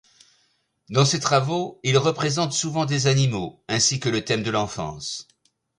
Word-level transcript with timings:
Dans 0.89 1.05
ses 1.05 1.19
travaux, 1.19 1.79
il 1.83 1.95
représente 1.99 2.53
souvent 2.53 2.85
des 2.85 3.05
animaux 3.05 3.63
ainsi 3.67 3.99
que 3.99 4.09
le 4.09 4.25
thème 4.25 4.41
de 4.41 4.49
l'enfance. 4.49 5.27